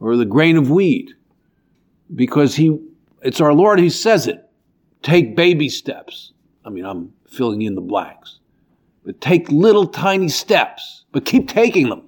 or 0.00 0.16
the 0.16 0.24
grain 0.24 0.56
of 0.56 0.70
wheat, 0.70 1.14
because 2.14 2.56
He 2.56 2.78
it's 3.22 3.40
our 3.40 3.52
Lord 3.52 3.78
who 3.78 3.90
says 3.90 4.26
it. 4.26 4.42
Take 5.02 5.36
baby 5.36 5.68
steps. 5.68 6.32
I 6.64 6.70
mean, 6.70 6.84
I'm 6.84 7.12
filling 7.28 7.62
in 7.62 7.74
the 7.74 7.80
blanks. 7.80 8.38
But 9.04 9.20
take 9.20 9.48
little 9.50 9.86
tiny 9.86 10.28
steps, 10.28 11.04
but 11.12 11.24
keep 11.24 11.48
taking 11.48 11.88
them. 11.88 12.02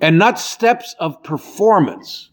And 0.00 0.18
not 0.18 0.38
steps 0.38 0.94
of 0.98 1.22
performance. 1.22 2.30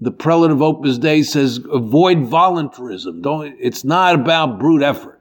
The 0.00 0.10
prelate 0.10 0.50
of 0.50 0.60
Opus 0.60 0.98
Dei 0.98 1.22
says 1.22 1.60
avoid 1.70 2.20
voluntarism. 2.20 3.22
Don't, 3.22 3.56
it's 3.60 3.84
not 3.84 4.16
about 4.16 4.58
brute 4.58 4.82
effort. 4.82 5.13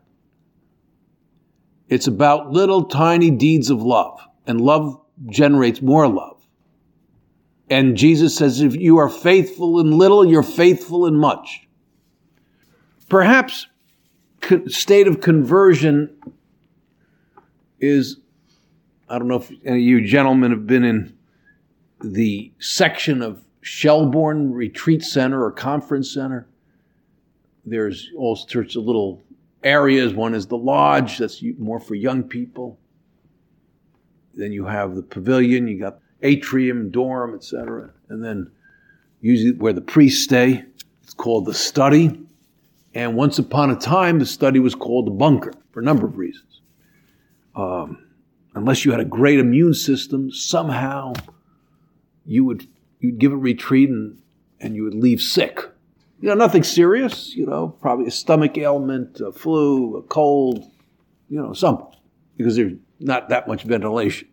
It's 1.93 2.07
about 2.07 2.51
little 2.51 2.85
tiny 2.85 3.29
deeds 3.29 3.69
of 3.69 3.83
love. 3.83 4.19
And 4.47 4.59
love 4.59 4.99
generates 5.27 5.79
more 5.79 6.07
love. 6.07 6.43
And 7.69 7.95
Jesus 7.95 8.35
says, 8.35 8.61
if 8.61 8.75
you 8.75 8.97
are 8.97 9.09
faithful 9.09 9.79
in 9.79 9.91
little, 9.91 10.25
you're 10.25 10.41
faithful 10.41 11.05
in 11.05 11.15
much. 11.15 11.67
Perhaps 13.09 13.67
state 14.69 15.07
of 15.07 15.21
conversion 15.21 16.17
is, 17.79 18.17
I 19.07 19.19
don't 19.19 19.27
know 19.27 19.35
if 19.35 19.51
any 19.63 19.77
of 19.77 19.83
you 19.83 20.03
gentlemen 20.03 20.49
have 20.49 20.65
been 20.65 20.83
in 20.83 21.15
the 22.01 22.51
section 22.57 23.21
of 23.21 23.43
Shellbourne 23.61 24.51
Retreat 24.51 25.03
Center 25.03 25.43
or 25.43 25.51
Conference 25.51 26.11
Center. 26.11 26.47
There's 27.67 28.09
all 28.17 28.35
sorts 28.35 28.75
of 28.75 28.83
little 28.83 29.21
areas. 29.63 30.13
One 30.13 30.33
is 30.33 30.47
the 30.47 30.57
lodge, 30.57 31.17
that's 31.17 31.43
more 31.57 31.79
for 31.79 31.95
young 31.95 32.23
people. 32.23 32.79
Then 34.33 34.51
you 34.51 34.65
have 34.65 34.95
the 34.95 35.03
pavilion, 35.03 35.67
you 35.67 35.79
got 35.79 35.99
atrium, 36.21 36.89
dorm, 36.89 37.35
etc. 37.35 37.91
And 38.09 38.23
then 38.23 38.51
usually 39.21 39.53
where 39.53 39.73
the 39.73 39.81
priests 39.81 40.23
stay, 40.23 40.63
it's 41.03 41.13
called 41.13 41.45
the 41.45 41.53
study. 41.53 42.19
And 42.95 43.15
once 43.15 43.39
upon 43.39 43.71
a 43.71 43.75
time, 43.75 44.19
the 44.19 44.25
study 44.25 44.59
was 44.59 44.75
called 44.75 45.07
the 45.07 45.11
bunker 45.11 45.53
for 45.71 45.79
a 45.79 45.83
number 45.83 46.05
of 46.05 46.17
reasons. 46.17 46.61
Um, 47.55 48.05
unless 48.55 48.85
you 48.85 48.91
had 48.91 48.99
a 48.99 49.05
great 49.05 49.39
immune 49.39 49.73
system, 49.73 50.31
somehow 50.31 51.13
you 52.25 52.45
would 52.45 52.67
you'd 52.99 53.19
give 53.19 53.33
a 53.33 53.37
retreat 53.37 53.89
and, 53.89 54.21
and 54.59 54.75
you 54.75 54.83
would 54.83 54.95
leave 54.95 55.21
sick. 55.21 55.69
You 56.23 56.29
know, 56.29 56.35
nothing 56.35 56.63
serious, 56.63 57.35
you 57.35 57.45
know, 57.45 57.75
probably 57.81 58.05
a 58.05 58.11
stomach 58.11 58.57
ailment, 58.57 59.19
a 59.19 59.33
flu, 59.33 59.97
a 59.97 60.03
cold, 60.03 60.63
you 61.27 61.37
know, 61.37 61.51
something, 61.51 61.99
because 62.37 62.55
there's 62.55 62.77
not 63.01 63.27
that 63.27 63.45
much 63.45 63.63
ventilation. 63.63 64.29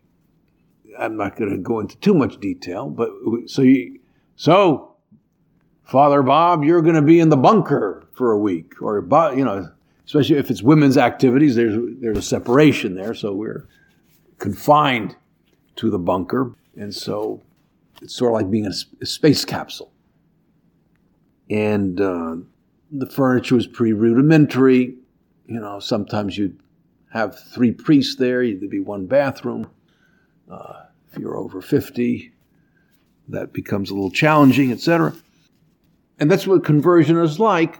I'm 0.97 1.17
not 1.17 1.35
going 1.35 1.49
to 1.49 1.57
go 1.57 1.81
into 1.81 1.97
too 1.97 2.13
much 2.13 2.39
detail, 2.39 2.89
but 2.89 3.09
so 3.47 3.61
you, 3.61 3.99
so 4.37 4.95
Father 5.83 6.23
Bob, 6.23 6.63
you're 6.63 6.81
going 6.81 6.95
to 6.95 7.01
be 7.01 7.19
in 7.19 7.27
the 7.27 7.35
bunker 7.35 8.07
for 8.13 8.31
a 8.31 8.37
week, 8.37 8.81
or 8.81 9.05
you 9.35 9.43
know, 9.43 9.69
especially 10.05 10.37
if 10.37 10.49
it's 10.49 10.63
women's 10.63 10.97
activities, 10.97 11.57
there's 11.57 11.75
there's 11.99 12.19
a 12.19 12.21
separation 12.21 12.95
there, 12.95 13.13
so 13.13 13.33
we're 13.33 13.67
confined 14.37 15.17
to 15.75 15.89
the 15.89 15.99
bunker, 15.99 16.55
and 16.77 16.95
so 16.95 17.41
it's 18.01 18.15
sort 18.15 18.31
of 18.31 18.35
like 18.35 18.49
being 18.49 18.67
a, 18.67 19.05
space 19.05 19.43
capsule. 19.43 19.91
And 21.51 21.99
uh, 21.99 22.37
the 22.91 23.05
furniture 23.07 23.55
was 23.55 23.67
pretty 23.67 23.93
rudimentary. 23.93 24.95
You 25.45 25.59
know, 25.59 25.79
sometimes 25.79 26.37
you'd 26.37 26.57
have 27.11 27.37
three 27.37 27.73
priests 27.73 28.15
there. 28.15 28.41
There'd 28.43 28.69
be 28.69 28.79
one 28.79 29.05
bathroom. 29.05 29.69
Uh, 30.49 30.85
if 31.11 31.19
you're 31.19 31.35
over 31.35 31.61
50, 31.61 32.31
that 33.27 33.51
becomes 33.51 33.89
a 33.89 33.93
little 33.93 34.11
challenging, 34.11 34.71
etc. 34.71 35.13
And 36.19 36.31
that's 36.31 36.47
what 36.47 36.63
conversion 36.63 37.17
is 37.17 37.37
like. 37.37 37.79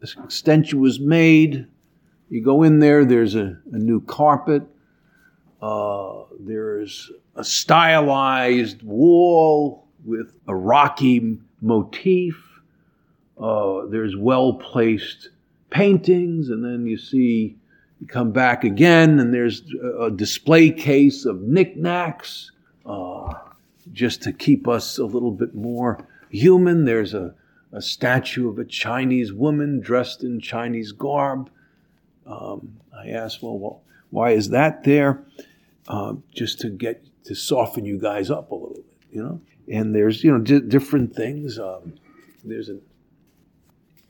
This 0.00 0.14
extension 0.22 0.80
was 0.80 1.00
made. 1.00 1.66
You 2.28 2.44
go 2.44 2.62
in 2.62 2.78
there, 2.78 3.04
there's 3.04 3.34
a, 3.34 3.58
a 3.72 3.78
new 3.78 4.00
carpet. 4.02 4.62
Uh, 5.60 6.24
there's 6.38 7.10
a 7.34 7.42
stylized 7.42 8.82
wall 8.82 9.88
with 10.04 10.36
a 10.46 10.54
rocky 10.54 11.38
motif. 11.60 12.42
Uh, 13.38 13.86
there's 13.86 14.16
well 14.16 14.54
placed 14.54 15.30
paintings, 15.70 16.48
and 16.48 16.64
then 16.64 16.86
you 16.86 16.96
see 16.96 17.56
you 18.00 18.06
come 18.06 18.32
back 18.32 18.64
again, 18.64 19.18
and 19.18 19.32
there's 19.32 19.62
a 20.00 20.10
display 20.10 20.70
case 20.70 21.24
of 21.24 21.42
knickknacks, 21.42 22.50
uh, 22.84 23.32
just 23.92 24.22
to 24.22 24.32
keep 24.32 24.68
us 24.68 24.98
a 24.98 25.04
little 25.04 25.30
bit 25.30 25.54
more 25.54 26.06
human. 26.30 26.84
There's 26.84 27.14
a, 27.14 27.34
a 27.72 27.80
statue 27.80 28.48
of 28.48 28.58
a 28.58 28.64
Chinese 28.64 29.32
woman 29.32 29.80
dressed 29.80 30.22
in 30.22 30.40
Chinese 30.40 30.92
garb. 30.92 31.50
Um, 32.26 32.80
I 32.96 33.08
asked, 33.10 33.42
well, 33.42 33.58
well, 33.58 33.82
why 34.10 34.30
is 34.32 34.50
that 34.50 34.84
there? 34.84 35.22
Uh, 35.88 36.14
just 36.34 36.60
to 36.60 36.68
get 36.70 37.04
to 37.24 37.34
soften 37.34 37.84
you 37.84 37.98
guys 37.98 38.30
up 38.30 38.50
a 38.50 38.54
little 38.54 38.74
bit, 38.74 38.84
you 39.12 39.22
know. 39.22 39.40
And 39.70 39.94
there's 39.94 40.22
you 40.22 40.32
know 40.32 40.38
di- 40.38 40.60
different 40.60 41.14
things. 41.14 41.58
Um, 41.58 41.94
there's 42.44 42.68
an 42.68 42.80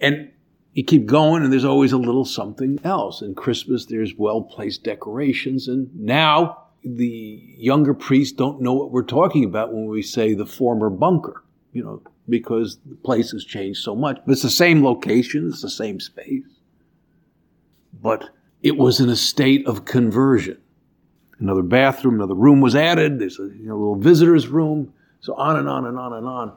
and 0.01 0.31
you 0.73 0.85
keep 0.85 1.07
going 1.07 1.43
and 1.43 1.53
there's 1.53 1.65
always 1.65 1.93
a 1.93 1.99
little 1.99 2.25
something 2.25 2.79
else. 2.85 3.23
In 3.23 3.35
Christmas, 3.35 3.87
there's 3.87 4.15
well 4.15 4.43
placed 4.43 4.85
decorations. 4.85 5.69
And 5.69 5.89
now 5.95 6.65
the 6.85 7.43
younger 7.57 7.95
priests 7.95 8.37
don't 8.37 8.61
know 8.61 8.75
what 8.75 8.91
we're 8.91 9.03
talking 9.03 9.45
about 9.45 9.73
when 9.73 9.87
we 9.87 10.03
say 10.03 10.35
the 10.35 10.47
former 10.47 10.91
bunker, 10.91 11.43
you 11.73 11.83
know, 11.83 12.03
because 12.29 12.79
the 12.85 12.97
place 12.97 13.31
has 13.31 13.45
changed 13.45 13.83
so 13.83 13.97
much. 13.97 14.19
But 14.27 14.33
it's 14.33 14.43
the 14.43 14.51
same 14.51 14.85
location, 14.85 15.49
it's 15.49 15.63
the 15.63 15.71
same 15.71 15.99
space. 15.99 16.45
But 18.03 18.29
it 18.63 18.77
was 18.77 19.01
in 19.01 19.09
a 19.09 19.17
state 19.17 19.67
of 19.67 19.87
conversion. 19.87 20.59
Another 21.39 21.63
bathroom, 21.63 22.17
another 22.17 22.35
room 22.35 22.61
was 22.61 22.77
added. 22.77 23.19
There's 23.19 23.39
a 23.39 23.45
you 23.45 23.69
know, 23.69 23.77
little 23.77 23.97
visitor's 23.97 24.49
room. 24.49 24.93
So 25.21 25.35
on 25.35 25.57
and 25.57 25.69
on 25.69 25.87
and 25.87 25.99
on 25.99 26.13
and 26.13 26.27
on. 26.27 26.53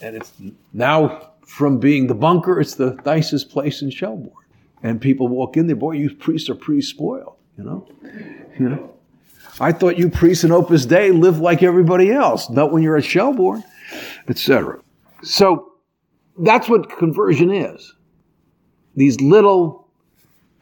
And 0.00 0.16
it's 0.16 0.32
now 0.72 1.32
from 1.46 1.78
being 1.78 2.06
the 2.06 2.14
bunker, 2.14 2.60
it's 2.60 2.74
the 2.74 2.98
nicest 3.04 3.50
place 3.50 3.82
in 3.82 3.90
Shellbourne. 3.90 4.32
And 4.82 5.00
people 5.00 5.28
walk 5.28 5.56
in 5.56 5.66
there, 5.66 5.76
boy, 5.76 5.92
you 5.92 6.14
priests 6.14 6.50
are 6.50 6.54
pretty 6.54 6.82
spoiled, 6.82 7.36
you 7.56 7.64
know? 7.64 7.88
You 8.58 8.68
know? 8.68 8.94
I 9.58 9.72
thought 9.72 9.96
you 9.96 10.10
priests 10.10 10.44
in 10.44 10.52
Opus 10.52 10.84
Dei 10.84 11.12
live 11.12 11.38
like 11.38 11.62
everybody 11.62 12.10
else, 12.10 12.50
not 12.50 12.72
when 12.72 12.82
you're 12.82 12.96
at 12.96 13.04
Shellbourne, 13.04 13.64
etc. 14.28 14.80
So 15.22 15.72
that's 16.38 16.68
what 16.68 16.90
conversion 16.98 17.50
is. 17.50 17.94
These 18.94 19.20
little 19.20 19.88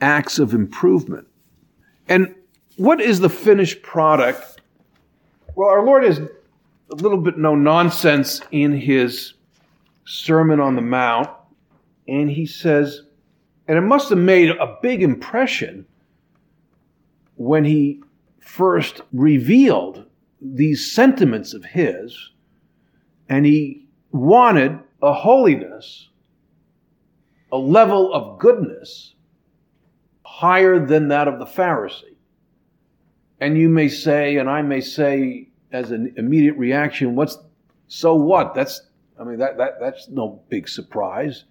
acts 0.01 0.39
of 0.39 0.55
improvement. 0.55 1.27
And 2.09 2.35
what 2.77 3.01
is 3.01 3.21
the 3.21 3.29
finished 3.29 3.83
product? 3.83 4.61
Well, 5.57 5.69
our 5.69 5.85
Lord 5.85 6.05
is 6.05 6.21
a 6.91 6.95
little 6.97 7.19
bit 7.19 7.39
no 7.39 7.55
nonsense 7.55 8.41
in 8.51 8.73
his 8.73 9.35
Sermon 10.05 10.61
on 10.61 10.77
the 10.77 10.83
Mount, 10.83 11.31
and 12.07 12.31
he 12.31 12.47
says, 12.47 13.03
and 13.67 13.79
it 13.79 13.83
must 13.83 14.11
have 14.11 14.19
made 14.19 14.51
a 14.51 14.79
big 14.83 15.03
impression 15.03 15.87
when 17.37 17.65
he 17.65 18.01
first 18.41 19.01
revealed 19.13 20.05
these 20.41 20.93
sentiments 20.93 21.55
of 21.55 21.65
his, 21.65 22.31
and 23.29 23.47
he 23.47 23.87
wanted 24.13 24.79
a 25.03 25.13
holiness, 25.13 26.11
a 27.51 27.57
level 27.57 28.13
of 28.13 28.39
goodness 28.39 29.15
higher 30.25 30.85
than 30.85 31.09
that 31.09 31.27
of 31.27 31.39
the 31.39 31.47
Pharisee. 31.47 32.17
And 33.41 33.57
you 33.57 33.69
may 33.69 33.89
say, 33.89 34.37
and 34.37 34.49
I 34.51 34.63
may 34.63 34.81
say 34.81 35.49
as 35.75 35.91
an 35.91 36.15
immediate 36.17 36.57
reaction, 36.57 37.17
what's 37.17 37.37
so 37.89 38.15
what? 38.15 38.55
That's 38.55 38.83
I 39.19 39.25
mean 39.25 39.39
that, 39.39 39.59
that 39.59 39.81
that's 39.81 40.09
no 40.09 40.41
big 40.49 40.69
surprise. 40.69 41.45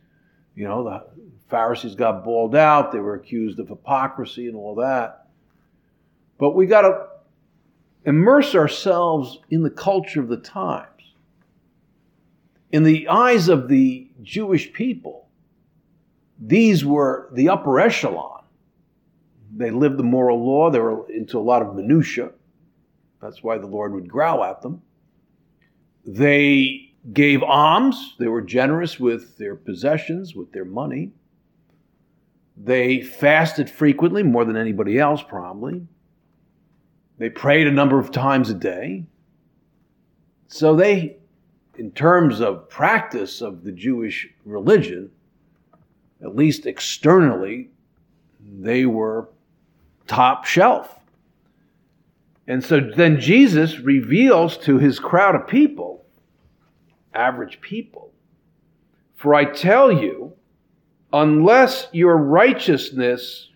You 0.55 0.65
know, 0.65 0.83
the 0.83 1.05
Pharisees 1.49 1.95
got 1.95 2.23
bawled 2.23 2.55
out, 2.55 2.91
they 2.93 2.99
were 2.99 3.15
accused 3.15 3.59
of 3.59 3.67
hypocrisy 3.67 4.47
and 4.47 4.55
all 4.55 4.75
that. 4.75 5.27
But 6.37 6.51
we 6.51 6.65
got 6.65 6.81
to 6.81 7.07
immerse 8.05 8.55
ourselves 8.55 9.39
in 9.49 9.61
the 9.61 9.69
culture 9.69 10.21
of 10.21 10.29
the 10.29 10.37
times. 10.37 10.87
In 12.71 12.83
the 12.83 13.07
eyes 13.09 13.49
of 13.49 13.67
the 13.67 14.07
Jewish 14.21 14.71
people, 14.71 15.27
these 16.39 16.85
were 16.85 17.29
the 17.33 17.49
upper 17.49 17.79
echelon. 17.79 18.43
They 19.55 19.69
lived 19.69 19.97
the 19.97 20.03
moral 20.03 20.43
law, 20.43 20.71
they 20.71 20.79
were 20.79 21.09
into 21.09 21.37
a 21.37 21.41
lot 21.41 21.61
of 21.61 21.75
minutiae. 21.75 22.31
That's 23.23 23.41
why 23.41 23.57
the 23.57 23.67
Lord 23.67 23.93
would 23.93 24.09
growl 24.09 24.43
at 24.43 24.61
them. 24.61 24.81
They 26.05 26.93
gave 27.13 27.41
alms, 27.41 28.15
they 28.19 28.27
were 28.27 28.41
generous 28.41 28.99
with 28.99 29.37
their 29.37 29.55
possessions, 29.55 30.35
with 30.35 30.51
their 30.51 30.65
money. 30.65 31.11
They 32.57 33.01
fasted 33.01 33.69
frequently, 33.69 34.23
more 34.23 34.43
than 34.43 34.57
anybody 34.57 34.99
else, 34.99 35.23
probably. 35.23 35.87
They 37.17 37.29
prayed 37.29 37.67
a 37.67 37.71
number 37.71 37.97
of 37.97 38.11
times 38.11 38.49
a 38.49 38.53
day. 38.53 39.05
So 40.47 40.75
they, 40.75 41.17
in 41.77 41.91
terms 41.91 42.41
of 42.41 42.69
practice 42.69 43.41
of 43.41 43.63
the 43.63 43.71
Jewish 43.71 44.27
religion, 44.43 45.11
at 46.21 46.35
least 46.35 46.65
externally, 46.65 47.69
they 48.41 48.85
were 48.85 49.29
top 50.07 50.45
shelf. 50.45 50.99
And 52.47 52.63
so 52.63 52.79
then 52.79 53.19
Jesus 53.19 53.79
reveals 53.79 54.57
to 54.59 54.77
his 54.77 54.99
crowd 54.99 55.35
of 55.35 55.47
people, 55.47 56.05
average 57.13 57.61
people, 57.61 58.11
for 59.15 59.33
I 59.33 59.45
tell 59.45 59.91
you, 59.91 60.33
unless 61.13 61.87
your 61.93 62.17
righteousness, 62.17 63.49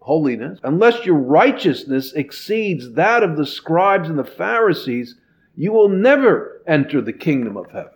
holiness, 0.00 0.58
unless 0.62 1.04
your 1.04 1.16
righteousness 1.16 2.12
exceeds 2.14 2.92
that 2.92 3.22
of 3.22 3.36
the 3.36 3.46
scribes 3.46 4.08
and 4.08 4.18
the 4.18 4.24
Pharisees, 4.24 5.16
you 5.54 5.72
will 5.72 5.90
never 5.90 6.62
enter 6.66 7.02
the 7.02 7.12
kingdom 7.12 7.56
of 7.56 7.70
heaven. 7.70 7.92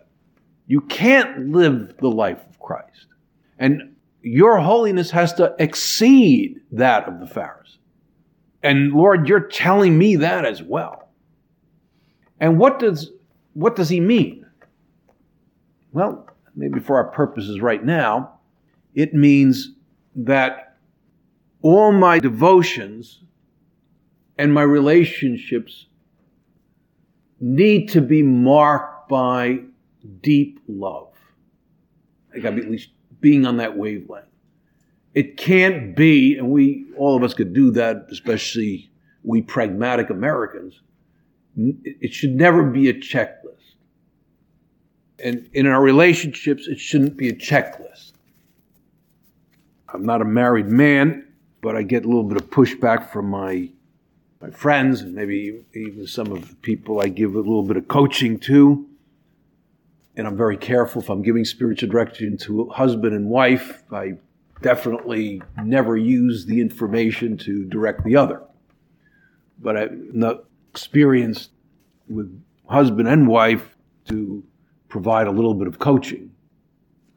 You 0.67 0.83
can't 0.83 1.49
live 1.49 1.97
the 1.99 2.11
life 2.11 2.41
of 2.51 2.59
Christ. 2.59 3.07
And 3.59 3.97
your 4.21 4.59
holiness 4.59 5.11
has 5.13 5.33
to 5.35 5.55
exceed 5.59 6.61
that 6.73 7.09
of 7.09 7.21
the 7.21 7.27
Pharisees. 7.27 7.66
And 8.67 8.93
Lord, 8.93 9.29
you're 9.29 9.39
telling 9.39 9.97
me 9.97 10.17
that 10.17 10.45
as 10.45 10.61
well. 10.61 11.09
And 12.41 12.59
what 12.59 12.81
does, 12.81 13.13
what 13.55 13.77
does 13.77 13.89
he 13.89 14.01
mean? 14.01 14.45
Well, 15.93 16.29
maybe 16.57 16.81
for 16.81 16.97
our 16.97 17.13
purposes 17.13 17.61
right 17.61 17.85
now, 17.85 18.41
it 18.93 19.15
means 19.15 19.71
that 20.17 20.79
all 21.63 21.93
my 21.93 22.19
devotions 22.19 23.23
and 24.37 24.53
my 24.53 24.63
relationships 24.63 25.87
need 27.39 27.91
to 27.91 28.01
be 28.01 28.25
marked 28.25 29.09
by 29.09 29.61
deep 30.23 30.59
love. 30.67 31.13
I 32.35 32.41
got 32.41 32.51
to 32.51 32.57
be 32.57 32.63
at 32.63 32.71
least 32.71 32.89
being 33.21 33.47
on 33.47 33.59
that 33.59 33.79
wavelength. 33.79 34.27
It 35.17 35.39
can't 35.39 35.97
be, 35.97 36.37
and 36.37 36.51
we, 36.51 36.85
all 36.99 37.17
of 37.17 37.23
us 37.23 37.33
could 37.33 37.55
do 37.55 37.71
that, 37.71 38.09
especially 38.11 38.91
we 39.25 39.41
pragmatic 39.41 40.11
Americans. 40.11 40.79
It 41.57 42.13
should 42.13 42.35
never 42.35 42.63
be 42.63 42.91
a 42.91 42.93
checklist. 42.93 43.77
And 45.19 45.49
in 45.55 45.67
our 45.67 45.81
relationships, 45.81 46.67
it 46.67 46.79
shouldn't 46.79 47.17
be 47.17 47.31
a 47.31 47.33
checklist. 47.33 48.13
I'm 49.89 50.05
not 50.05 50.21
a 50.21 50.27
married 50.27 50.67
man, 50.67 51.27
but 51.63 51.77
I 51.77 51.83
get 51.83 52.05
a 52.05 52.09
little 52.09 52.23
bit 52.23 52.37
of 52.37 52.51
pushback 52.51 53.11
from 53.11 53.31
my 53.31 53.71
my 54.43 54.51
friends 54.51 55.01
and 55.01 55.15
maybe 55.15 55.65
even 55.73 56.07
some 56.07 56.31
of 56.31 56.51
the 56.51 56.57
people 56.57 57.01
I 57.01 57.09
give 57.09 57.35
a 57.35 57.39
little 57.39 57.63
bit 57.63 57.79
of 57.79 57.89
coaching 57.89 58.39
to. 58.41 58.87
And 60.15 60.27
I'm 60.27 60.37
very 60.37 60.59
careful 60.59 61.01
if 61.01 61.09
I'm 61.09 61.23
giving 61.23 61.47
spiritual 61.47 61.89
direction 61.89 62.37
to 62.39 62.69
husband 62.69 63.15
and 63.15 63.31
wife. 63.31 63.83
I 63.91 64.19
definitely 64.63 65.43
never 65.63 65.97
use 65.97 66.47
the 66.47 66.61
information 66.61 67.37
to 67.39 67.65
direct 67.65 68.05
the 68.05 68.17
other. 68.17 68.43
But 69.59 69.77
I'm 69.77 70.11
not 70.13 70.45
experienced 70.71 71.51
with 72.09 72.43
husband 72.69 73.09
and 73.09 73.27
wife 73.27 73.77
to 74.09 74.43
provide 74.89 75.27
a 75.27 75.31
little 75.31 75.55
bit 75.55 75.67
of 75.69 75.79
coaching. 75.79 76.33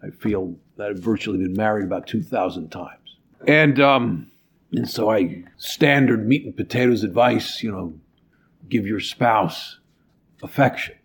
I 0.02 0.10
feel 0.10 0.56
that 0.78 0.92
I've 0.92 1.00
virtually 1.00 1.38
been 1.38 1.54
married 1.54 1.86
about 1.86 2.08
2,000 2.08 2.70
times. 2.70 3.18
And, 3.48 3.80
um, 3.80 4.32
and 4.72 4.90
so 4.90 5.12
I, 5.12 5.44
standard 5.58 6.28
meat 6.28 6.46
and 6.46 6.56
potatoes 6.56 7.04
advice, 7.04 7.62
you 7.62 7.72
know, 7.72 8.00
give 8.70 8.86
your 8.86 9.00
spouse 9.00 9.80
affection. 10.42 10.96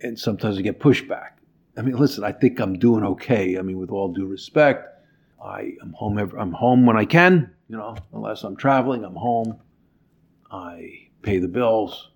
And 0.00 0.18
sometimes 0.18 0.58
I 0.58 0.62
get 0.62 0.78
pushback. 0.78 1.30
I 1.76 1.82
mean, 1.82 1.96
listen, 1.96 2.24
I 2.24 2.32
think 2.32 2.60
I'm 2.60 2.78
doing 2.78 3.04
okay. 3.04 3.58
I 3.58 3.62
mean, 3.62 3.78
with 3.78 3.90
all 3.90 4.12
due 4.12 4.26
respect, 4.26 4.97
I 5.42 5.72
am 5.82 5.92
home. 5.92 6.18
Every, 6.18 6.38
I'm 6.38 6.52
home 6.52 6.86
when 6.86 6.96
I 6.96 7.04
can. 7.04 7.54
You 7.68 7.76
know, 7.76 7.96
unless 8.12 8.44
I'm 8.44 8.56
traveling, 8.56 9.04
I'm 9.04 9.14
home. 9.14 9.60
I 10.50 11.08
pay 11.22 11.38
the 11.38 11.48
bills. 11.48 12.10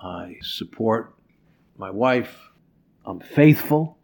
I 0.00 0.36
support 0.42 1.14
my 1.76 1.90
wife. 1.90 2.34
I'm 3.04 3.20
faithful. 3.20 3.98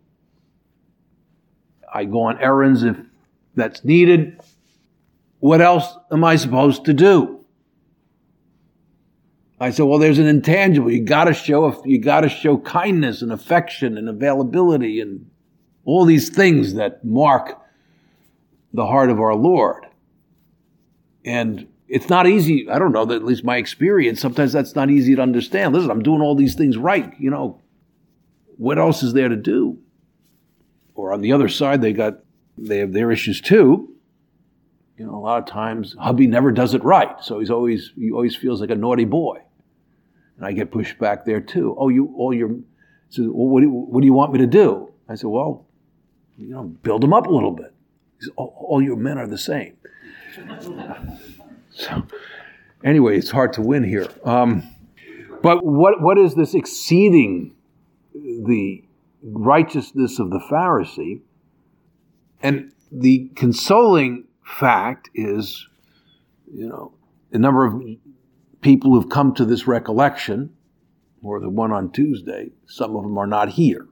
I 1.93 2.05
go 2.05 2.23
on 2.23 2.41
errands 2.41 2.83
if 2.83 2.97
that's 3.55 3.85
needed. 3.85 4.41
What 5.41 5.61
else 5.61 5.97
am 6.11 6.25
I 6.25 6.37
supposed 6.37 6.85
to 6.87 6.93
do? 6.93 7.45
I 9.61 9.71
said, 9.71 9.85
well, 9.85 9.99
there's 9.99 10.19
an 10.19 10.27
intangible. 10.27 10.91
You 10.91 11.05
gotta 11.05 11.35
show, 11.35 11.85
you 11.85 11.99
gotta 12.01 12.29
show 12.29 12.59
kindness 12.59 13.23
and 13.23 13.31
affection 13.31 13.97
and 13.97 14.09
availability 14.09 15.01
and 15.01 15.31
all 15.85 16.05
these 16.05 16.31
things 16.31 16.75
that 16.75 17.05
mark 17.05 17.62
the 18.73 18.87
heart 18.87 19.11
of 19.11 19.21
our 19.21 19.35
Lord. 19.35 19.87
And 21.25 21.69
it's 21.89 22.09
not 22.09 22.27
easy. 22.27 22.69
I 22.71 22.79
don't 22.79 22.93
know, 22.93 23.03
at 23.03 23.25
least 23.25 23.45
my 23.45 23.57
experience, 23.57 24.21
sometimes 24.21 24.53
that's 24.53 24.75
not 24.75 24.91
easy 24.91 25.15
to 25.15 25.23
understand. 25.23 25.75
Listen, 25.75 25.91
I'm 25.91 26.03
doing 26.03 26.21
all 26.21 26.35
these 26.35 26.55
things 26.55 26.77
right. 26.77 27.13
You 27.19 27.31
know, 27.31 27.61
what 28.57 28.79
else 28.79 29.03
is 29.03 29.13
there 29.13 29.29
to 29.29 29.37
do? 29.37 29.79
Or 30.95 31.13
on 31.13 31.21
the 31.21 31.33
other 31.33 31.49
side, 31.49 31.83
they 31.83 31.93
got, 31.93 32.21
they 32.57 32.79
have 32.79 32.93
their 32.93 33.11
issues 33.11 33.41
too. 33.41 33.95
You 34.97 35.07
know, 35.07 35.15
a 35.15 35.21
lot 35.21 35.39
of 35.39 35.47
times 35.47 35.97
hubby 35.99 36.27
never 36.27 36.51
does 36.51 36.75
it 36.75 36.85
right. 36.85 37.17
So 37.23 37.41
he's 37.41 37.51
always, 37.51 37.93
he 37.97 38.11
always 38.11 38.37
feels 38.37 38.61
like 38.61 38.71
a 38.71 38.75
naughty 38.75 39.05
boy. 39.05 39.41
And 40.37 40.47
I 40.47 40.53
get 40.53 40.71
pushed 40.71 40.99
back 40.99 41.25
there 41.25 41.41
too. 41.41 41.75
Oh, 41.79 41.89
you, 41.89 42.15
all 42.17 42.33
your, 42.33 42.57
so 43.11 43.25
well, 43.25 43.49
what, 43.49 43.61
do 43.61 43.67
you, 43.67 43.73
what 43.73 44.01
do 44.01 44.07
you 44.07 44.13
want 44.13 44.33
me 44.33 44.39
to 44.39 44.47
do? 44.47 44.93
I 45.09 45.15
said, 45.15 45.29
well, 45.29 45.67
you 46.37 46.49
know, 46.49 46.65
build 46.65 47.05
him 47.05 47.13
up 47.13 47.27
a 47.27 47.31
little 47.31 47.53
bit 47.53 47.73
all, 48.37 48.55
all 48.69 48.83
your 48.83 48.97
men 48.97 49.19
are 49.19 49.27
the 49.27 49.39
same. 49.39 49.77
so, 51.71 52.05
Anyway, 52.85 53.17
it's 53.17 53.31
hard 53.31 53.53
to 53.53 53.63
win 53.63 53.85
here. 53.85 54.09
Um, 54.25 54.69
but 55.43 55.65
what, 55.65 56.01
what 56.01 56.19
is 56.19 56.35
this 56.35 56.55
exceeding 56.55 57.55
the 58.13 58.85
righteousness 59.23 60.19
of 60.19 60.31
the 60.31 60.41
Pharisee? 60.51 61.21
And 62.43 62.73
the 62.91 63.31
consoling 63.37 64.25
fact 64.45 65.11
is, 65.15 65.69
you 66.53 66.69
know, 66.69 66.93
the 67.31 67.39
number 67.39 67.65
of 67.65 67.81
people 68.61 68.93
who've 68.93 69.09
come 69.09 69.35
to 69.35 69.45
this 69.45 69.67
recollection, 69.67 70.55
or 71.23 71.41
the 71.41 71.49
one 71.49 71.71
on 71.71 71.91
Tuesday, 71.93 72.51
some 72.67 72.97
of 72.97 73.05
them 73.05 73.17
are 73.17 73.29
not 73.29 73.51
here. 73.51 73.87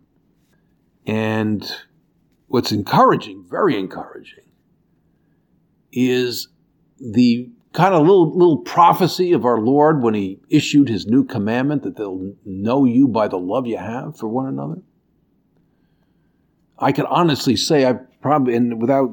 And 1.07 1.64
what's 2.51 2.73
encouraging, 2.73 3.45
very 3.49 3.79
encouraging, 3.79 4.43
is 5.93 6.49
the 6.99 7.49
kind 7.73 7.95
of 7.95 8.01
little 8.01 8.37
little 8.37 8.59
prophecy 8.59 9.33
of 9.33 9.45
our 9.45 9.61
Lord 9.61 10.03
when 10.03 10.15
he 10.15 10.41
issued 10.51 10.89
his 10.89 11.07
new 11.07 11.25
commandment 11.25 11.85
that 11.85 11.97
they'll 11.97 12.35
know 12.45 12.85
you 12.85 13.07
by 13.07 13.29
the 13.29 13.39
love 13.39 13.69
you 13.69 13.79
have 13.79 14.19
for 14.19 14.27
one 14.27 14.49
another. 14.49 14.83
I 16.77 16.91
can 16.91 17.07
honestly 17.07 17.55
say 17.55 17.87
I 17.87 17.93
probably, 18.21 18.57
and 18.57 18.81
without 18.81 19.13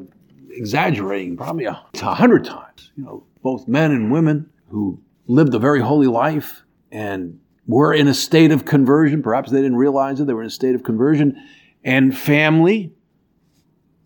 exaggerating, 0.50 1.38
probably 1.38 1.66
a, 1.66 1.80
a 2.02 2.16
hundred 2.16 2.44
times, 2.44 2.92
you 2.98 3.04
know, 3.04 3.24
both 3.44 3.68
men 3.68 3.92
and 3.92 4.12
women 4.12 4.50
who 4.70 5.00
lived 5.28 5.54
a 5.54 5.60
very 5.60 5.82
holy 5.82 6.08
life 6.08 6.64
and 6.92 7.40
were 7.68 7.94
in 7.94 8.08
a 8.08 8.16
state 8.16 8.52
of 8.52 8.66
conversion. 8.66 9.22
Perhaps 9.22 9.52
they 9.52 9.62
didn't 9.62 9.76
realize 9.76 10.20
it. 10.20 10.26
They 10.26 10.34
were 10.34 10.42
in 10.42 10.48
a 10.48 10.50
state 10.50 10.74
of 10.74 10.84
conversion 10.84 11.38
and 11.84 12.18
family 12.18 12.94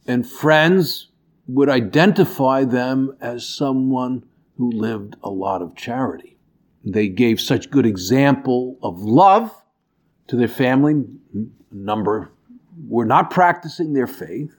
and 0.08 0.28
friends 0.28 1.10
would 1.48 1.70
identify 1.70 2.64
them 2.64 3.16
as 3.22 3.46
someone 3.48 4.26
who 4.58 4.72
lived 4.72 5.16
a 5.24 5.30
lot 5.30 5.62
of 5.62 5.76
charity. 5.76 6.38
They 6.84 7.08
gave 7.08 7.40
such 7.40 7.70
good 7.70 7.86
example 7.86 8.78
of 8.82 9.00
love 9.00 9.52
to 10.28 10.36
their 10.36 10.48
family. 10.48 11.04
A 11.36 11.76
number 11.76 12.32
were 12.88 13.06
not 13.06 13.30
practicing 13.30 13.94
their 13.94 14.08
faith, 14.08 14.56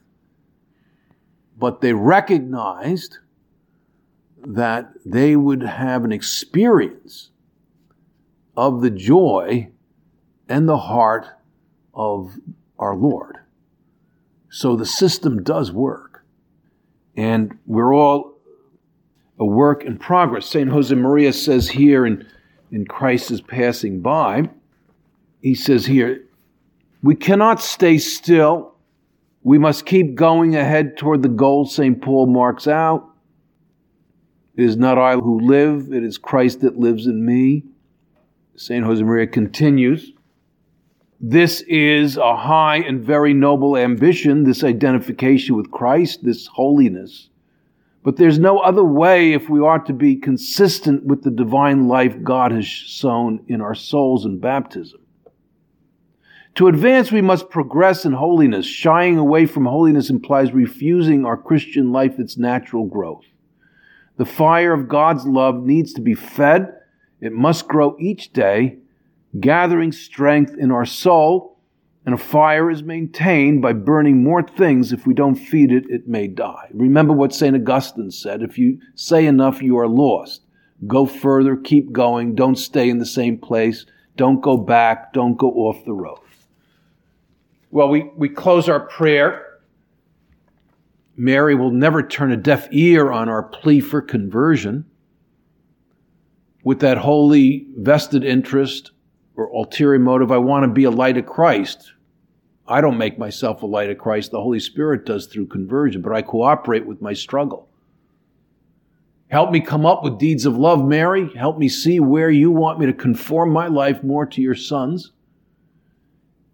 but 1.58 1.80
they 1.80 1.92
recognized 1.92 3.18
that 4.44 4.92
they 5.04 5.36
would 5.36 5.62
have 5.62 6.04
an 6.04 6.12
experience 6.12 7.30
of 8.56 8.82
the 8.82 8.90
joy 8.90 9.68
and 10.48 10.68
the 10.68 10.78
heart 10.78 11.26
of 11.94 12.38
our 12.78 12.96
Lord. 12.96 13.38
So 14.52 14.76
the 14.76 14.84
system 14.84 15.42
does 15.42 15.72
work. 15.72 16.26
And 17.16 17.58
we're 17.64 17.94
all 17.94 18.34
a 19.38 19.46
work 19.46 19.82
in 19.82 19.96
progress. 19.96 20.44
St. 20.44 20.68
Josemaria 20.68 21.32
says 21.32 21.70
here 21.70 22.04
in, 22.04 22.26
in 22.70 22.84
Christ 22.84 23.30
is 23.30 23.40
passing 23.40 24.02
by, 24.02 24.50
he 25.40 25.54
says 25.54 25.86
here, 25.86 26.26
we 27.02 27.14
cannot 27.14 27.62
stay 27.62 27.96
still. 27.96 28.74
We 29.42 29.58
must 29.58 29.86
keep 29.86 30.14
going 30.16 30.54
ahead 30.54 30.98
toward 30.98 31.22
the 31.22 31.30
goal 31.30 31.64
St. 31.64 32.00
Paul 32.02 32.26
marks 32.26 32.68
out. 32.68 33.08
It 34.54 34.64
is 34.64 34.76
not 34.76 34.98
I 34.98 35.14
who 35.14 35.40
live, 35.40 35.94
it 35.94 36.04
is 36.04 36.18
Christ 36.18 36.60
that 36.60 36.78
lives 36.78 37.06
in 37.06 37.24
me. 37.24 37.64
St. 38.56 38.84
Josemaria 38.84 39.32
continues. 39.32 40.12
This 41.24 41.60
is 41.68 42.16
a 42.16 42.36
high 42.36 42.78
and 42.78 43.00
very 43.00 43.32
noble 43.32 43.76
ambition, 43.76 44.42
this 44.42 44.64
identification 44.64 45.56
with 45.56 45.70
Christ, 45.70 46.24
this 46.24 46.48
holiness. 46.48 47.28
But 48.02 48.16
there's 48.16 48.40
no 48.40 48.58
other 48.58 48.82
way 48.82 49.32
if 49.32 49.48
we 49.48 49.60
are 49.60 49.78
to 49.78 49.92
be 49.92 50.16
consistent 50.16 51.04
with 51.04 51.22
the 51.22 51.30
divine 51.30 51.86
life 51.86 52.20
God 52.24 52.50
has 52.50 52.68
sown 52.68 53.44
in 53.46 53.60
our 53.60 53.76
souls 53.76 54.24
in 54.24 54.40
baptism. 54.40 54.98
To 56.56 56.66
advance, 56.66 57.12
we 57.12 57.22
must 57.22 57.50
progress 57.50 58.04
in 58.04 58.12
holiness. 58.12 58.66
Shying 58.66 59.16
away 59.16 59.46
from 59.46 59.64
holiness 59.64 60.10
implies 60.10 60.52
refusing 60.52 61.24
our 61.24 61.36
Christian 61.36 61.92
life 61.92 62.18
its 62.18 62.36
natural 62.36 62.86
growth. 62.86 63.24
The 64.16 64.24
fire 64.24 64.72
of 64.72 64.88
God's 64.88 65.24
love 65.24 65.62
needs 65.62 65.92
to 65.92 66.00
be 66.00 66.14
fed. 66.14 66.74
It 67.20 67.32
must 67.32 67.68
grow 67.68 67.96
each 68.00 68.32
day, 68.32 68.78
gathering 69.40 69.92
strength 69.92 70.54
in 70.58 70.70
our 70.70 70.84
soul, 70.84 71.58
and 72.04 72.14
a 72.14 72.18
fire 72.18 72.70
is 72.70 72.82
maintained 72.82 73.62
by 73.62 73.72
burning 73.72 74.24
more 74.24 74.42
things. 74.42 74.92
If 74.92 75.06
we 75.06 75.14
don't 75.14 75.36
feed 75.36 75.70
it, 75.70 75.84
it 75.88 76.08
may 76.08 76.26
die. 76.26 76.68
Remember 76.72 77.12
what 77.12 77.32
St. 77.32 77.54
Augustine 77.54 78.10
said 78.10 78.42
if 78.42 78.58
you 78.58 78.80
say 78.94 79.26
enough, 79.26 79.62
you 79.62 79.78
are 79.78 79.88
lost. 79.88 80.42
Go 80.86 81.06
further, 81.06 81.56
keep 81.56 81.92
going, 81.92 82.34
don't 82.34 82.56
stay 82.56 82.90
in 82.90 82.98
the 82.98 83.06
same 83.06 83.38
place, 83.38 83.86
don't 84.16 84.40
go 84.40 84.56
back, 84.56 85.12
don't 85.12 85.36
go 85.36 85.50
off 85.52 85.84
the 85.84 85.92
road. 85.92 86.18
Well, 87.70 87.88
we, 87.88 88.10
we 88.16 88.28
close 88.28 88.68
our 88.68 88.80
prayer. 88.80 89.60
Mary 91.16 91.54
will 91.54 91.70
never 91.70 92.02
turn 92.02 92.32
a 92.32 92.36
deaf 92.36 92.66
ear 92.72 93.12
on 93.12 93.28
our 93.28 93.44
plea 93.44 93.80
for 93.80 94.02
conversion. 94.02 94.84
With 96.64 96.80
that 96.80 96.98
holy 96.98 97.66
vested 97.76 98.24
interest 98.24 98.90
or 99.36 99.46
ulterior 99.46 99.98
motive, 99.98 100.30
I 100.30 100.38
want 100.38 100.64
to 100.64 100.68
be 100.68 100.84
a 100.84 100.90
light 100.90 101.16
of 101.16 101.26
Christ. 101.26 101.92
I 102.66 102.80
don't 102.80 102.98
make 102.98 103.18
myself 103.18 103.62
a 103.62 103.66
light 103.66 103.90
of 103.90 103.98
Christ. 103.98 104.30
The 104.30 104.40
Holy 104.40 104.60
Spirit 104.60 105.04
does 105.04 105.26
through 105.26 105.46
conversion, 105.46 106.02
but 106.02 106.12
I 106.12 106.22
cooperate 106.22 106.86
with 106.86 107.02
my 107.02 107.12
struggle. 107.12 107.68
Help 109.28 109.50
me 109.50 109.60
come 109.60 109.86
up 109.86 110.04
with 110.04 110.18
deeds 110.18 110.44
of 110.44 110.58
love, 110.58 110.84
Mary. 110.84 111.34
Help 111.34 111.58
me 111.58 111.68
see 111.68 111.98
where 112.00 112.30
you 112.30 112.50
want 112.50 112.78
me 112.78 112.86
to 112.86 112.92
conform 112.92 113.50
my 113.50 113.66
life 113.66 114.02
more 114.02 114.26
to 114.26 114.42
your 114.42 114.54
sons. 114.54 115.12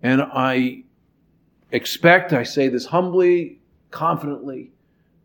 And 0.00 0.22
I 0.22 0.84
expect, 1.72 2.32
I 2.32 2.44
say 2.44 2.68
this 2.68 2.86
humbly, 2.86 3.58
confidently, 3.90 4.70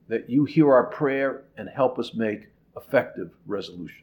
that 0.08 0.30
you 0.30 0.46
hear 0.46 0.74
our 0.74 0.86
prayer 0.86 1.44
and 1.56 1.70
help 1.70 2.00
us 2.00 2.16
make 2.16 2.48
effective 2.76 3.30
resolutions. 3.46 4.03